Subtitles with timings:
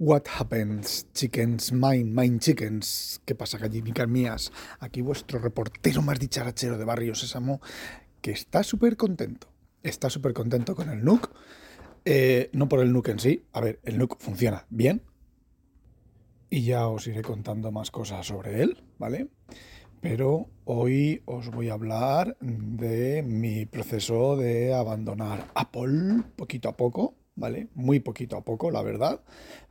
[0.00, 3.20] What happens, chickens, mine, mine chickens?
[3.24, 4.52] ¿Qué pasa, gallinicas mías?
[4.78, 7.60] Aquí vuestro reportero más dicharachero de Barrio Sésamo,
[8.20, 9.48] que está súper contento.
[9.82, 11.32] Está súper contento con el NUC.
[12.04, 13.44] Eh, no por el NUC en sí.
[13.52, 15.02] A ver, el NUC funciona bien.
[16.48, 19.26] Y ya os iré contando más cosas sobre él, ¿vale?
[20.00, 27.16] Pero hoy os voy a hablar de mi proceso de abandonar Apple poquito a poco,
[27.34, 27.66] ¿vale?
[27.74, 29.22] Muy poquito a poco, la verdad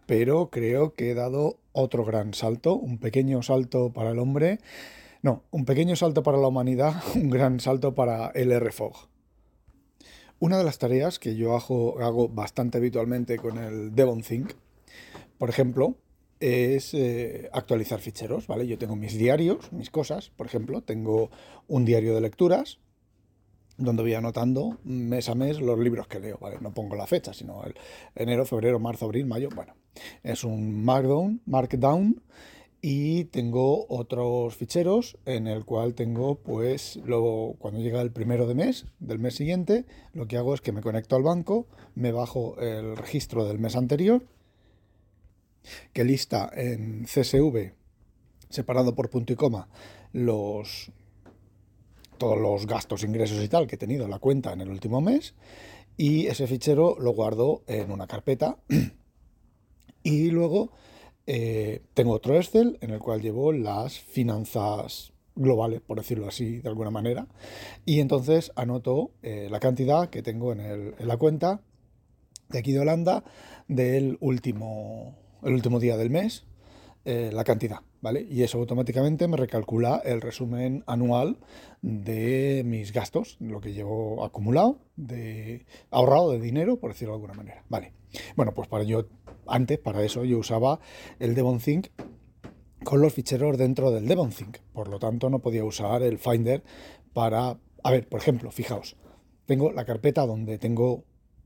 [0.08, 4.60] pero creo que he dado otro gran salto, un pequeño salto para el hombre,
[5.22, 9.10] no, un pequeño salto para la humanidad, un gran salto para el RFOG.
[10.40, 14.54] Una de las tareas que yo hago, bastante habitualmente con el DevonThink,
[15.38, 15.98] por ejemplo,
[16.40, 18.68] es eh, actualizar ficheros, ¿vale?
[18.68, 21.32] Yo tengo mis diarios, mis cosas, por ejemplo, tengo
[21.68, 22.80] un diario de lecturas,
[23.78, 26.40] donde voy anotando mes a mes los libros que leo.
[26.62, 27.76] No pongo la fecha, sino el
[28.16, 29.74] enero, febrero, marzo, abril, mayo, bueno.
[30.24, 32.22] Es un Markdown, Markdown
[32.82, 38.56] y tengo otros ficheros en el cual tengo, pues, luego cuando llega el primero de
[38.56, 42.60] mes, del mes siguiente, lo que hago es que me conecto al banco, me bajo
[42.60, 44.24] el registro del mes anterior,
[45.94, 47.74] que lista en CSV,
[48.50, 49.70] separado por punto y coma,
[50.14, 50.92] los
[52.18, 55.02] todos los gastos, ingresos y tal que he tenido en la cuenta en el último
[55.02, 55.36] mes
[55.98, 58.58] y ese fichero lo guardo en una carpeta.
[60.04, 60.72] Y luego
[61.26, 66.70] eh, tengo otro Excel en el cual llevo las finanzas globales, por decirlo así de
[66.70, 67.28] alguna manera,
[67.86, 71.60] y entonces anoto eh, la cantidad que tengo en, la cuenta
[72.48, 73.26] de aquí de Holanda
[73.68, 76.46] del último, el último día del mes,
[77.04, 77.82] eh, la cantidad,
[78.16, 81.38] Y eso automáticamente me recalcula el resumen anual
[81.82, 87.34] de mis gastos, lo que llevo acumulado, de ahorrado de dinero, por decirlo de alguna
[87.34, 87.94] manera, ¿vale?
[88.36, 89.06] Bueno, pues para yo,
[89.46, 90.80] antes, para eso, yo usaba
[91.20, 91.88] el DevonThink
[92.84, 96.64] con los ficheros dentro del DevonThink, por lo tanto no podía usar el Finder
[97.14, 97.58] para...
[97.84, 98.96] A ver, por ejemplo, fijaos,
[99.46, 101.04] tengo la carpeta donde tengo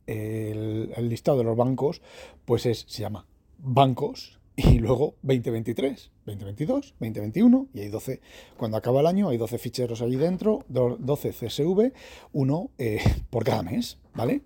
[0.08, 2.02] el, el listado de los bancos,
[2.46, 3.28] pues es, se llama
[3.58, 8.22] bancos y luego 2023, 2022, 2021 y hay 12.
[8.58, 11.92] Cuando acaba el año hay 12 ficheros allí dentro, 12 CSV,
[12.34, 14.42] uno eh, por cada mes, ¿vale?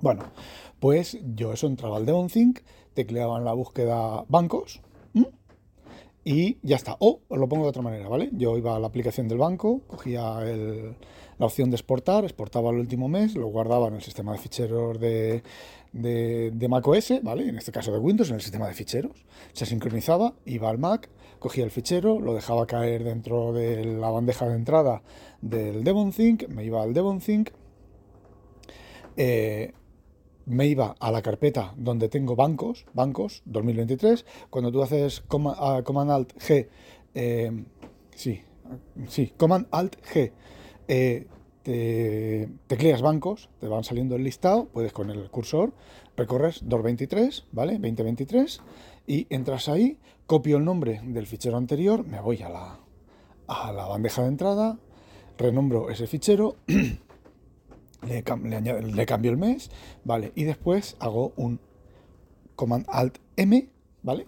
[0.00, 0.24] Bueno,
[0.78, 2.60] pues yo eso entraba al DevonThink,
[2.94, 4.80] tecleaba en la búsqueda bancos
[6.24, 6.94] y ya está.
[6.98, 8.28] O lo pongo de otra manera, ¿vale?
[8.32, 10.40] Yo iba a la aplicación del banco, cogía
[11.38, 14.98] la opción de exportar, exportaba el último mes, lo guardaba en el sistema de ficheros
[14.98, 15.42] de,
[15.92, 17.48] de, de Mac OS, ¿vale?
[17.48, 19.24] En este caso de Windows, en el sistema de ficheros.
[19.52, 24.48] Se sincronizaba, iba al Mac, cogía el fichero, lo dejaba caer dentro de la bandeja
[24.48, 25.02] de entrada
[25.40, 27.50] del DevonThink, me iba al DevonThink,
[29.16, 29.72] eh,
[30.46, 34.24] me iba a la carpeta donde tengo bancos, bancos 2023.
[34.50, 35.22] Cuando tú haces
[35.56, 36.68] ah, Command Alt G,
[37.14, 37.64] eh,
[38.14, 38.42] sí,
[39.08, 40.32] sí, Command Alt G,
[40.88, 41.26] eh,
[41.62, 45.74] te tecleas bancos, te van saliendo el listado, puedes con el cursor,
[46.16, 47.74] recorres 223, ¿vale?
[47.74, 48.62] 2023,
[49.06, 52.80] y entras ahí, copio el nombre del fichero anterior, me voy a la,
[53.48, 54.78] a la bandeja de entrada,
[55.36, 56.56] renombro ese fichero,
[58.06, 59.70] le, cambio el mes,
[60.04, 60.32] ¿vale?
[60.34, 61.60] Y después hago un
[62.56, 63.68] Command Alt M,
[64.02, 64.26] ¿vale?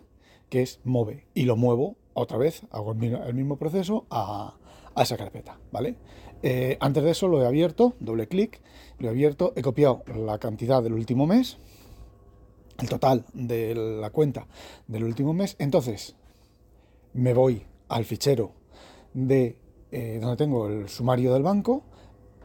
[0.51, 4.57] Que es move, y lo muevo otra vez, hago el mismo proceso a,
[4.95, 5.97] a esa carpeta, ¿vale?
[6.43, 8.61] Eh, antes de eso lo he abierto, doble clic,
[8.99, 11.59] lo he abierto, he copiado la cantidad del último mes,
[12.79, 14.47] el total de la cuenta
[14.87, 16.17] del último mes, entonces
[17.13, 18.53] me voy al fichero
[19.13, 19.59] de
[19.91, 21.83] eh, donde tengo el sumario del banco,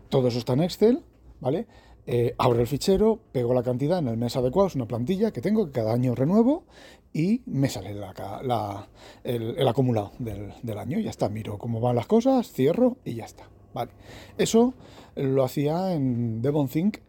[0.09, 1.03] todo eso está en Excel,
[1.39, 1.67] ¿vale?
[2.07, 5.41] Eh, abro el fichero, pego la cantidad en el mes adecuado, es una plantilla que
[5.41, 6.65] tengo que cada año renuevo
[7.13, 10.99] y me sale el, acumulado del, año.
[10.99, 13.49] Ya está, miro cómo van las cosas, cierro y ya está.
[13.75, 13.91] Vale.
[14.37, 14.73] Eso
[15.15, 16.99] lo hacía en DevonThink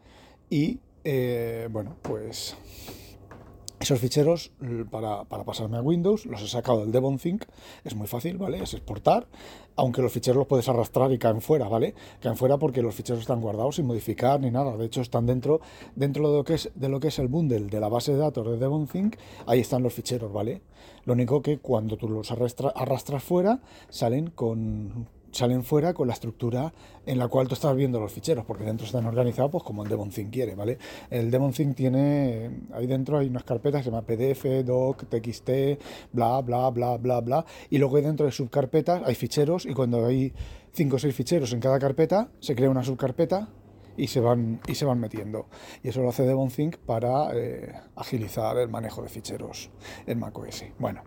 [0.51, 2.57] y eh, bueno, pues
[3.79, 4.51] esos ficheros
[4.91, 7.45] para, pasarme a Windows los he sacado del DevonThink,
[7.85, 8.61] es muy fácil, ¿vale?
[8.61, 9.29] Es exportar,
[9.77, 11.95] aunque los ficheros los puedes arrastrar y caen fuera, ¿vale?
[12.21, 15.61] Caen fuera porque los ficheros están guardados sin modificar ni nada, de hecho están dentro,
[15.95, 18.19] dentro de, lo que es, de lo que es el bundle de la base de
[18.19, 19.15] datos de DevonThink,
[19.47, 20.63] ahí están los ficheros, ¿vale?
[21.05, 26.73] Lo único que cuando tú los arrastras fuera, salen con, salen fuera con la estructura
[27.05, 29.89] en la cual tú estás viendo los ficheros, porque dentro están organizados pues como el
[29.89, 30.79] DevonThink quiere, ¿vale?
[31.11, 35.51] El DevonThink tiene, ahí dentro hay unas carpetas que se llama PDF, Doc, TXT,
[36.13, 40.33] bla, bla, bla, bla, bla, y luego dentro de subcarpetas hay ficheros y cuando hay
[40.73, 43.49] 5 o 6 ficheros en cada carpeta, se crea una subcarpeta
[43.97, 45.47] y se van, y se van metiendo.
[45.83, 49.71] Y eso lo hace DevonThink para eh, agilizar el manejo de ficheros
[50.07, 50.65] en macOS.
[50.79, 51.03] Bueno,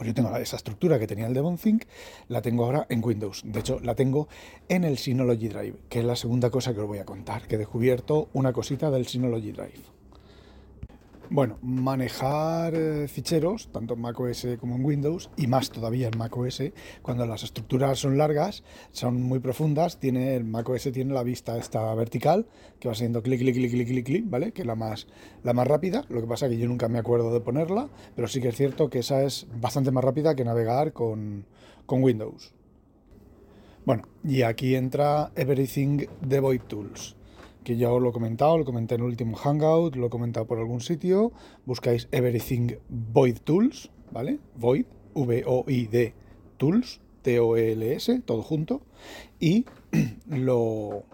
[0.00, 1.84] pues yo tengo esa estructura que tenía el DevonThink,
[2.28, 3.42] la tengo ahora en Windows.
[3.44, 4.28] De hecho, la tengo
[4.66, 7.56] en el Synology Drive, que es la segunda cosa que os voy a contar, que
[7.56, 9.99] he descubierto una cosita del Synology Drive.
[11.32, 16.60] Bueno, manejar eh, ficheros, tanto en macOS como en Windows, y más todavía en macOS,
[17.02, 21.94] cuando las estructuras son largas, son muy profundas, tiene, el macOS tiene la vista esta
[21.94, 22.48] vertical,
[22.80, 24.50] que va siendo clic, clic, clic, clic, clic, clic, ¿vale?
[24.50, 25.06] Que es la más,
[25.44, 28.26] la más rápida, lo que pasa es que yo nunca me acuerdo de ponerla, pero
[28.26, 31.46] sí que es cierto que esa es bastante más rápida que navegar con,
[31.86, 32.52] con Windows.
[33.84, 37.19] Bueno, y aquí entra Everything de Void Tools
[37.64, 40.46] que ya os lo he comentado, lo comenté en el último Hangout, lo he comentado
[40.46, 41.32] por algún sitio,
[41.66, 44.38] buscáis Everything Void Tools, ¿vale?
[44.56, 46.14] Void, V-O-I-D
[46.56, 48.82] Tools, T-O-E-L-S, todo junto,
[49.38, 49.66] y
[50.26, 51.04] lo,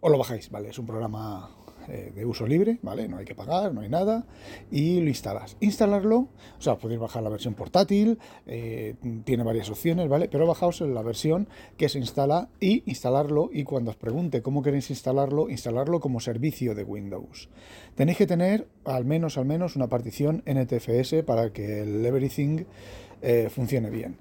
[0.00, 0.70] os lo bajáis, ¿vale?
[0.70, 1.50] Es un programa
[1.88, 3.08] eh, de uso libre, ¿vale?
[3.08, 4.26] No hay que pagar, no hay nada,
[4.70, 5.56] y lo instalas.
[5.60, 8.94] Instalarlo, o sea, podéis bajar la versión portátil, eh,
[9.24, 10.28] tiene varias opciones, ¿vale?
[10.28, 14.90] Pero bajaos la versión que se instala y instalarlo, y cuando os pregunte cómo queréis
[14.90, 17.48] instalarlo, instalarlo como servicio de Windows.
[17.94, 22.64] Tenéis que tener al menos, al menos una partición NTFS para que el Everything
[23.22, 24.16] eh, funcione bien.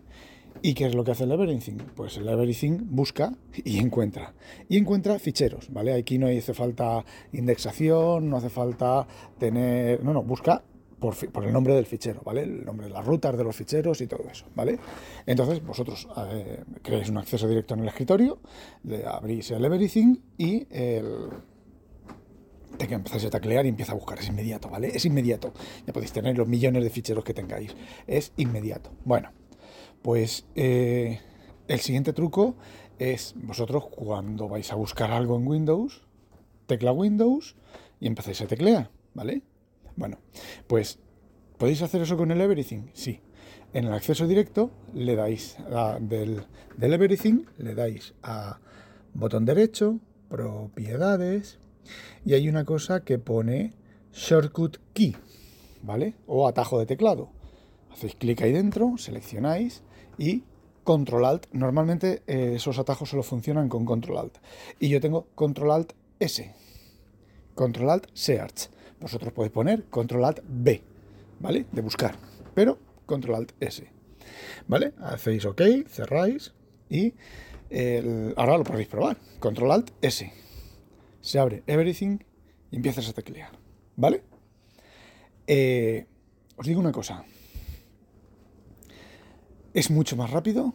[0.62, 1.78] ¿Y qué es lo que hace el Everything?
[1.96, 3.34] Pues el Everything busca
[3.64, 4.34] y encuentra.
[4.70, 5.94] Y encuentra ficheros, ¿vale?
[5.94, 9.08] Aquí no hace falta indexación, no hace falta
[9.38, 10.04] tener...
[10.04, 10.64] No, no, busca
[11.00, 11.16] por,
[11.46, 12.44] el nombre del fichero, ¿vale?
[12.44, 14.80] El nombre de las rutas de los ficheros y todo eso, ¿vale?
[15.26, 18.40] Entonces vosotros eh, creáis un acceso directo en el escritorio,
[18.84, 21.30] le abrís el Everything y el
[22.88, 24.20] que empezáis a taclear y empieza a buscar.
[24.20, 24.90] Es inmediato, ¿vale?
[24.90, 25.54] Es inmediato.
[25.86, 27.76] Ya podéis tener los millones de ficheros que tengáis.
[28.06, 28.92] Es inmediato.
[29.04, 29.32] Bueno,
[30.02, 31.20] pues eh,
[31.68, 32.56] el siguiente truco
[33.00, 36.04] es vosotros cuando vais a buscar algo en Windows,
[36.66, 37.56] tecla Windows
[38.00, 39.42] y empezáis a teclear, ¿vale?
[39.96, 40.20] Bueno,
[40.68, 41.00] pues
[41.58, 42.90] ¿podéis hacer eso con el Everything?
[42.94, 43.22] Sí.
[43.74, 46.44] En el acceso directo le dais a, del,
[46.78, 48.60] del Everything, le dais a
[49.14, 51.60] botón derecho, propiedades,
[52.26, 53.74] y hay una cosa que pone
[54.14, 55.16] shortcut key,
[55.84, 56.16] ¿vale?
[56.28, 57.30] O atajo de teclado.
[57.92, 59.84] Hacéis clic ahí dentro, seleccionáis
[60.18, 60.44] y
[60.84, 61.48] Control Alt.
[61.52, 64.38] Normalmente eh, esos atajos solo funcionan con Control Alt.
[64.80, 66.54] Y yo tengo Control Alt S.
[67.56, 68.70] Control Alt Search.
[69.00, 70.82] Vosotros podéis poner Control Alt B,
[71.40, 71.66] ¿vale?
[71.72, 72.16] De buscar.
[72.54, 73.88] Pero Control Alt S.
[74.68, 74.94] ¿Vale?
[75.00, 76.54] Hacéis OK, cerráis
[76.90, 77.14] y
[78.36, 79.18] ahora lo podéis probar.
[79.40, 80.32] Control Alt S.
[81.22, 82.20] Se abre Everything
[82.72, 83.52] y empiezas a teclear.
[83.96, 84.24] ¿Vale?
[85.48, 86.06] Eh,
[86.58, 87.24] os digo una cosa
[89.78, 90.74] es mucho más rápido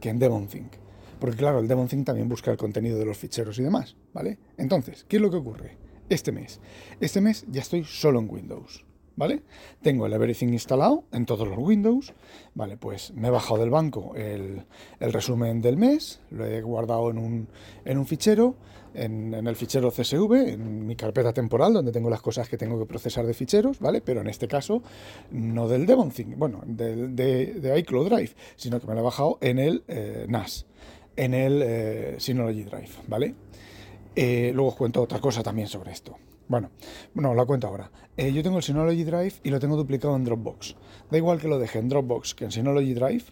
[0.00, 0.74] que en DevonThink.
[1.18, 4.38] Porque claro, el DevonThink también busca el contenido de los ficheros y demás, ¿vale?
[4.56, 5.76] Entonces, ¿qué es lo que ocurre?
[6.08, 6.60] Este mes.
[7.00, 8.84] Este mes ya estoy solo en Windows.
[9.16, 9.42] ¿Vale?
[9.82, 12.12] Tengo el Everything instalado en todos los Windows,
[12.54, 12.76] ¿vale?
[12.76, 14.64] Pues me he bajado del banco el,
[15.00, 17.48] resumen del mes, lo he guardado en un,
[17.84, 18.56] en un fichero,
[18.94, 22.86] en, el fichero CSV, en mi carpeta temporal, donde tengo las cosas que tengo que
[22.86, 24.00] procesar de ficheros, ¿vale?
[24.00, 24.82] Pero en este caso,
[25.30, 29.84] no del DevonThink, bueno, de, iCloud Drive, sino que me lo he bajado en el
[29.88, 30.66] eh, NAS,
[31.16, 33.34] en el eh, Synology Drive, ¿vale?
[34.16, 36.16] Eh, luego os cuento otra cosa también sobre esto.
[36.46, 36.70] Bueno,
[37.14, 37.90] no, la cuento ahora.
[38.16, 40.76] Eh, yo tengo el Synology Drive y lo tengo duplicado en Dropbox.
[41.10, 43.24] Da igual que lo deje en Dropbox que en Synology Drive.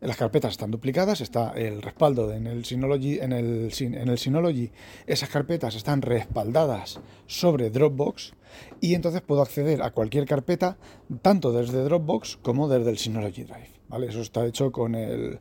[0.00, 4.70] Las carpetas están duplicadas, está el respaldo en el Synology, en el, en el Synology.
[5.06, 8.34] Esas carpetas están respaldadas sobre Dropbox
[8.80, 10.76] y entonces puedo acceder a cualquier carpeta
[11.20, 13.70] tanto desde Dropbox como desde el Synology Drive.
[13.88, 14.06] ¿vale?
[14.06, 15.40] Eso está hecho con el,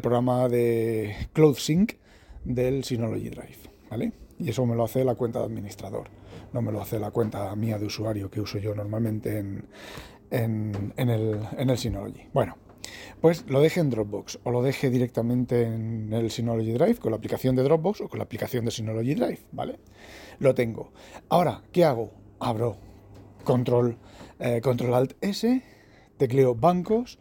[0.00, 1.94] programa de Cloud Sync
[2.44, 3.58] del Synology Drive.
[3.90, 4.12] ¿vale?
[4.38, 6.08] Y eso me lo hace la cuenta de administrador
[6.52, 9.68] no me lo hace la cuenta mía de usuario que uso yo normalmente en,
[10.30, 12.28] en, el, en el Synology.
[12.32, 12.56] Bueno,
[13.20, 17.16] pues lo deje en Dropbox o lo deje directamente en el Synology Drive con la
[17.16, 19.78] aplicación de Dropbox o con la aplicación de Synology Drive, ¿vale?
[20.38, 20.92] Lo tengo.
[21.28, 22.12] Ahora, ¿qué hago?
[22.38, 22.76] Abro
[23.44, 23.96] Control,
[24.38, 25.62] eh, Control Alt S,
[26.16, 27.18] tecleo bancos,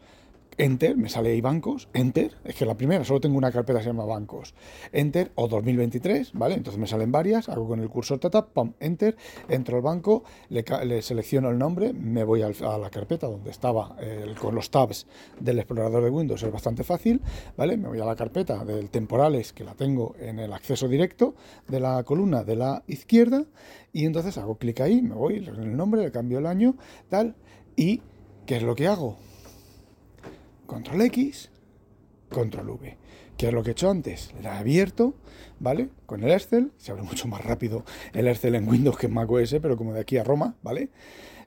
[0.58, 3.84] Enter, me sale ahí bancos, Enter, es que la primera solo tengo una carpeta que
[3.84, 4.54] se llama bancos,
[4.94, 6.56] Enter o 2023, ¿vale?
[6.56, 9.18] Entonces me salen varias, hago con el cursor tata, pum, Enter,
[9.50, 13.98] entro al banco, le, selecciono el nombre, me voy a la carpeta donde estaba
[14.40, 15.08] con los tabs
[15.40, 17.22] del explorador de Windows, es bastante fácil,
[17.58, 17.76] ¿vale?
[17.76, 21.36] Me voy a la carpeta del temporales que la tengo en el acceso directo
[21.68, 23.44] de la columna de la izquierda
[23.92, 26.76] y entonces hago clic ahí, me voy en el nombre, le cambio el año,
[27.10, 27.36] tal,
[27.76, 28.02] y
[28.46, 29.18] ¿qué es lo que hago?
[30.66, 31.52] Control X,
[32.30, 32.98] control V.
[33.38, 34.34] ¿Qué es lo que he hecho antes?
[34.42, 35.16] La he abierto,
[35.60, 35.90] ¿vale?
[36.06, 39.56] Con el Excel, se abre mucho más rápido el Excel en Windows que en macOS,
[39.62, 40.90] pero como de aquí a Roma, ¿vale?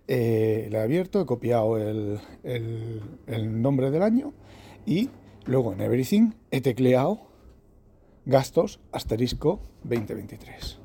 [0.06, 4.32] Eh, la he abierto, he copiado el, el nombre del año
[4.86, 5.10] y
[5.44, 7.20] luego en Everything he tecleado
[8.26, 10.78] gastos asterisco 2023.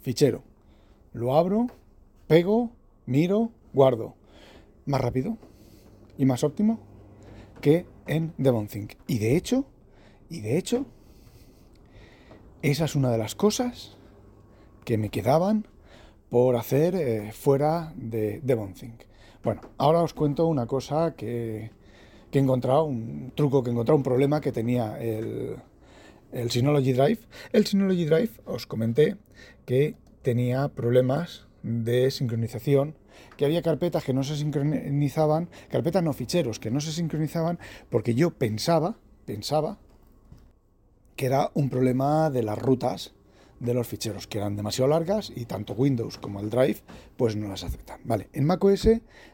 [0.00, 0.42] Fichero.
[1.12, 1.66] Lo abro,
[2.26, 2.70] pego,
[3.06, 4.14] miro, guardo.
[4.86, 5.36] Más rápido
[6.20, 6.78] y más óptimo
[7.62, 8.92] que en DevonThink.
[9.06, 9.64] Y de hecho,
[10.28, 10.84] y de hecho,
[12.60, 13.96] esa es una de las cosas
[14.84, 15.66] que me quedaban
[16.28, 19.00] por hacer eh, fuera de DevonThink.
[19.42, 21.70] Bueno, ahora os cuento una cosa que,
[22.30, 25.56] que, he encontrado, un truco que he encontrado, un problema que tenía el,
[26.32, 27.20] el Synology Drive.
[27.54, 29.16] El Synology Drive, os comenté
[29.64, 32.94] que tenía problemas de sincronización
[33.36, 37.58] que había carpetas que no se sincronizaban, carpetas no ficheros que no se sincronizaban
[37.90, 39.78] porque yo pensaba, pensaba
[41.16, 43.12] que era un problema de las rutas
[43.60, 46.78] de los ficheros, que eran demasiado largas y tanto Windows como el Drive
[47.16, 48.00] pues no las aceptan.
[48.04, 48.88] Vale, en macOS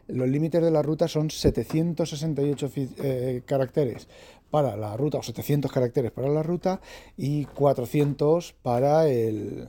[0.08, 4.08] los límites de la ruta son 768 eh, caracteres
[4.50, 6.80] para la ruta o 700 caracteres para la ruta
[7.16, 9.68] y 400 para el,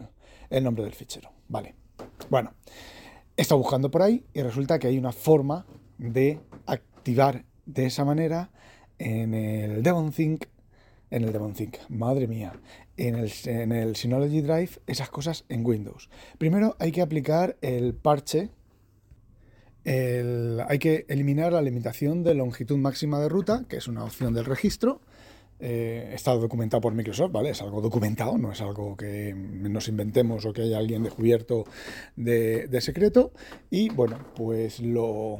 [0.49, 1.29] el nombre del fichero.
[1.47, 1.75] Vale,
[2.29, 2.53] bueno,
[3.35, 5.65] he estado buscando por ahí y resulta que hay una forma
[5.97, 8.49] de activar de esa manera
[8.99, 10.45] en el DevonThink,
[11.09, 12.53] en el DevonThink, madre mía,
[12.97, 16.09] en el, en el Synology Drive esas cosas en Windows.
[16.37, 18.49] Primero hay que aplicar el parche,
[19.85, 24.45] hay que eliminar la limitación de longitud máxima de ruta, que es una opción del
[24.45, 24.99] registro,
[25.59, 27.49] eh, está documentado por Microsoft, ¿vale?
[27.49, 31.65] Es algo documentado, no es algo que nos inventemos o que haya alguien descubierto
[32.15, 33.31] de, secreto.
[33.71, 35.39] Y bueno, pues lo,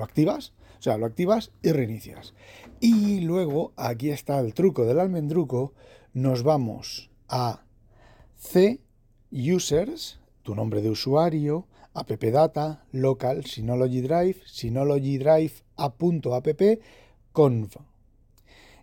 [0.00, 2.34] activas, o sea, lo activas y reinicias.
[2.80, 5.74] Y luego, aquí está el truco del almendruco,
[6.14, 7.64] nos vamos a
[8.36, 8.80] C
[9.30, 16.62] users, tu nombre de usuario, appdata, local, Synology Drive, Synology Drive a.app,
[17.32, 17.76] conf.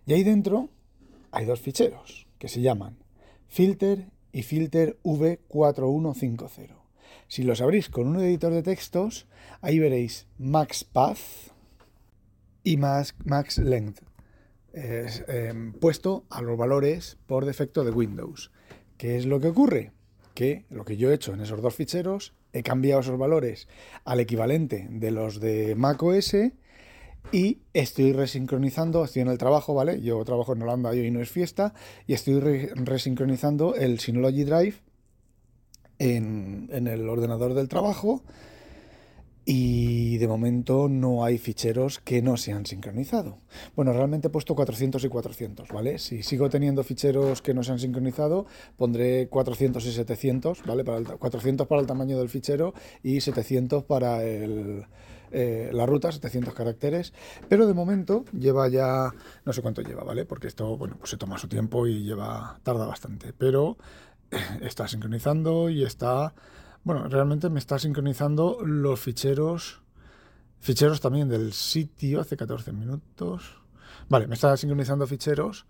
[0.06, 0.68] Y ahí dentro
[1.30, 2.98] hay dos ficheros que se llaman
[3.46, 6.82] filter y filter v4150.
[7.28, 9.26] Si los abrís con un editor de textos,
[9.60, 11.18] ahí veréis max path
[12.64, 14.00] y max, max length,
[14.72, 18.50] em, puesto a los valores por defecto de Windows.
[18.96, 19.92] ¿Qué es lo que ocurre?
[20.34, 23.68] Que lo que yo he hecho en esos dos ficheros, he cambiado esos valores
[24.04, 26.34] al equivalente de los de macOS
[27.30, 30.00] y estoy resincronizando, estoy en el trabajo, ¿vale?
[30.02, 31.74] Yo trabajo en Holanda y hoy no es fiesta,
[32.06, 34.74] y estoy resincronizando el Synology Drive
[35.98, 38.22] en, en, el ordenador del trabajo
[39.44, 43.38] y de momento no hay ficheros que no se han sincronizado.
[43.74, 45.98] Bueno, realmente he puesto 400 y 400, ¿vale?
[45.98, 50.84] Si sigo teniendo ficheros que no se han sincronizado, pondré 400 y 700, ¿vale?
[50.84, 54.84] Para el, 400 para el tamaño del fichero y 700 para el
[55.32, 57.12] eh, la ruta, 700 caracteres,
[57.48, 59.10] pero de momento lleva ya,
[59.44, 60.24] no sé cuánto lleva, ¿vale?
[60.26, 63.78] Porque esto, bueno, pues se toma su tiempo y lleva, tarda bastante, pero
[64.30, 66.34] eh, está sincronizando y está,
[66.84, 69.82] bueno, realmente me está sincronizando los ficheros,
[70.60, 73.58] ficheros también del sitio hace 14 minutos.
[74.08, 75.66] Vale, me está sincronizando ficheros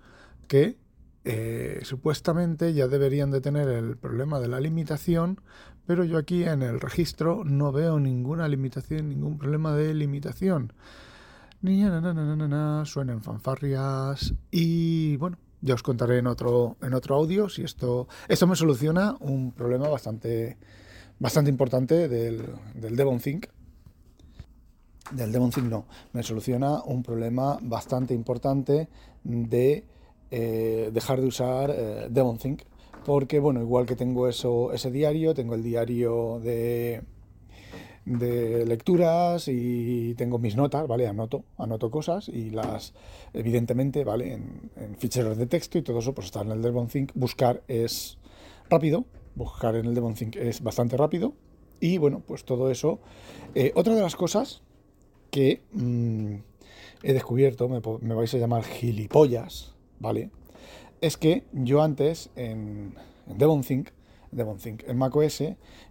[0.49, 0.77] que
[1.25, 5.41] eh, supuestamente ya deberían de tener el problema de la limitación,
[5.87, 10.73] pero yo aquí en el registro no veo ninguna limitación, ningún problema de limitación.
[11.61, 11.85] Ni
[12.85, 18.49] suenan fanfarrias y bueno, ya os contaré en otro, en otro audio si esto, esto
[18.49, 20.57] me soluciona un problema bastante,
[21.21, 22.43] bastante importante del,
[22.75, 23.47] del DevonThink.
[25.13, 28.89] Del DevonThink no, me soluciona un problema bastante importante
[29.23, 29.85] de
[30.35, 32.63] eh, dejar de usar eh, DevonThink,
[33.05, 37.03] porque bueno, igual que tengo eso, ese diario, tengo el diario de,
[38.07, 41.07] de lecturas y tengo mis notas, ¿vale?
[41.07, 42.95] Anoto, anoto cosas y las,
[43.35, 44.33] evidentemente, ¿vale?
[44.33, 47.13] En, ficheros de texto y todo eso, pues está en el DevonThink.
[47.15, 48.17] Buscar es
[48.71, 51.35] rápido, buscar en el DevonThink es bastante rápido
[51.79, 53.01] y bueno, pues todo eso.
[53.55, 54.63] Eh, otra de las cosas
[55.31, 56.37] que mm,
[57.03, 60.31] he descubierto, me, me vais a llamar gilipollas, ¿vale?
[61.01, 62.95] Es que yo antes en,
[63.27, 63.89] en DevonThink,
[64.33, 65.45] DevonThink, en macOS,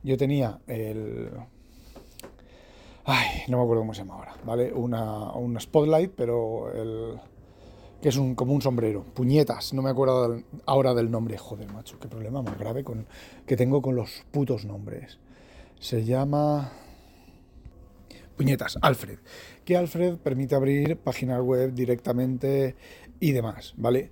[0.03, 1.32] yo tenía el...
[3.06, 4.72] Ay, no me acuerdo cómo se llama ahora, ¿vale?
[4.72, 7.20] Una, un spotlight, pero el...
[8.01, 9.03] que es un, como un sombrero.
[9.03, 11.38] Puñetas, no me acuerdo ahora del nombre.
[11.38, 13.08] Joder, macho, qué problema más grave con,
[13.48, 15.18] que tengo con los putos nombres.
[15.80, 16.72] Se llama...
[18.38, 19.20] puñetas, Alfred.
[19.65, 22.75] Que Alfred permite abrir páginas web directamente
[23.22, 24.12] y demás, ¿vale?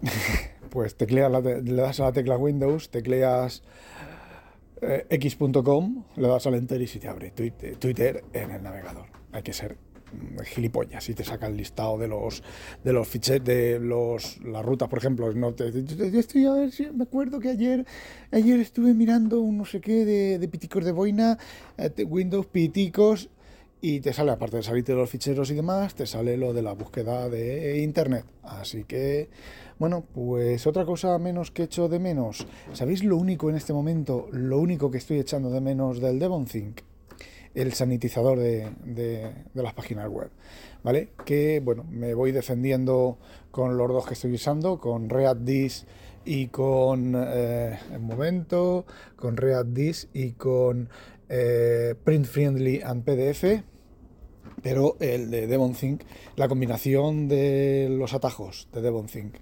[0.70, 3.62] pues tecleas le das a la tecla Windows, tecleas
[4.80, 9.06] eh, x.com, le das al enter y se te abre Twitter en el navegador.
[9.32, 9.76] Hay que ser
[10.12, 12.42] mm, gilipollas y te saca el listado de los
[12.84, 16.70] de los ficheros de los las rutas por ejemplo no te, yo estoy a ver
[16.70, 17.84] si me acuerdo que ayer
[18.30, 21.38] ayer estuve mirando un no sé qué de, de piticos de boina
[21.76, 23.30] eh, Windows piticos
[23.88, 26.60] y te sale, aparte de salirte de los ficheros y demás, te sale lo de
[26.60, 28.24] la búsqueda de Internet.
[28.42, 29.28] Así que,
[29.78, 32.48] bueno, pues otra cosa menos que echo de menos.
[32.72, 36.80] ¿Sabéis lo único en este momento, lo único que estoy echando de menos del DevonThink?
[37.54, 40.30] El sanitizador de, de, las páginas web,
[40.82, 41.10] ¿vale?
[41.24, 43.18] Que, bueno, me voy defendiendo
[43.52, 45.86] con los dos que estoy usando, con ReactDis
[46.24, 50.88] y con eh, el momento, con ReactDis y con
[51.28, 53.62] eh, Print Friendly and PDF,
[54.62, 56.02] pero el de DevonThink,
[56.36, 59.34] la combinación de los atajos de DevonThink,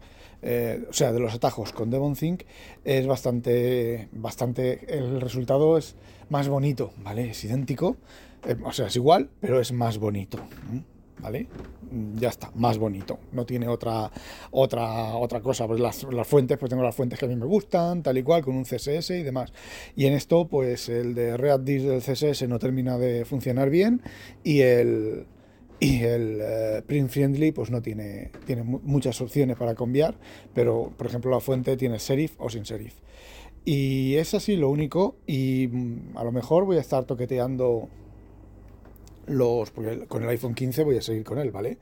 [0.42, 2.42] eh, o sea, de los atajos con DevonThink
[2.84, 5.96] es bastante, bastante, el resultado es
[6.28, 7.30] más bonito, ¿vale?
[7.30, 7.96] Es idéntico,
[8.46, 10.38] eh, o sea, es igual, pero es más bonito.
[11.20, 11.48] ¿Vale?
[11.90, 13.18] Mm, ya está, más bonito.
[13.32, 14.10] No tiene otra
[14.50, 15.66] otra otra cosa.
[15.66, 18.42] Pues las, fuentes, pues tengo las fuentes que a mí me gustan, tal y cual,
[18.42, 19.52] con un CSS y demás.
[19.96, 24.02] Y en esto, pues el de ReactDis del CSS no termina de funcionar bien
[24.42, 25.26] y el
[25.80, 30.16] y el eh, print friendly pues no tiene, tiene muchas opciones para cambiar,
[30.54, 32.94] pero por ejemplo la fuente tiene serif o sin serif.
[33.64, 37.88] Y es así lo único y mm, a lo mejor voy a estar toqueteando
[39.26, 41.78] los, con el iPhone 15 voy a seguir con él, ¿vale?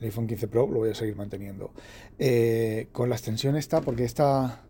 [0.00, 1.72] El iPhone 15 Pro lo voy a seguir manteniendo.
[2.18, 4.62] Eh, con la extensión esta, porque esta,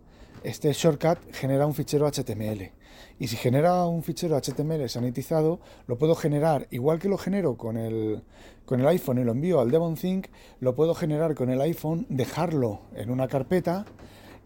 [0.43, 2.73] este shortcut genera un fichero HTML.
[3.21, 7.77] Y si genera un fichero HTML sanitizado, lo puedo generar, igual que lo genero con
[7.77, 8.23] el,
[8.65, 10.29] con el iPhone y lo envío al DevonThink,
[10.61, 13.87] lo puedo generar con el iPhone, dejarlo en una carpeta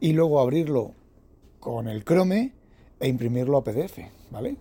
[0.00, 0.95] y luego abrirlo
[1.61, 2.52] con el Chrome
[2.99, 3.99] e imprimirlo a PDF,
[4.31, 4.57] ¿vale?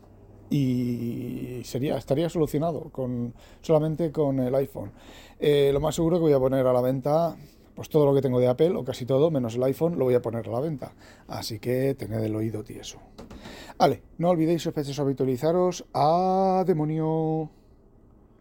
[0.51, 4.91] Y sería, estaría solucionado con, solamente con el iPhone.
[5.39, 7.37] Eh, lo más seguro que voy a poner a la venta,
[7.73, 10.13] pues todo lo que tengo de Apple, o casi todo, menos el iPhone, lo voy
[10.13, 10.93] a poner a la venta.
[11.27, 12.99] Así que tened el oído tieso.
[13.77, 15.85] Vale, no olvidéis sospechosos habitualizaros.
[15.93, 17.60] ¡A demonio!